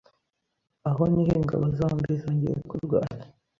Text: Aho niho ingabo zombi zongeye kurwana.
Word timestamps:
Aho 0.89 1.01
niho 1.11 1.33
ingabo 1.39 1.65
zombi 1.77 2.11
zongeye 2.21 2.57
kurwana. 2.69 3.23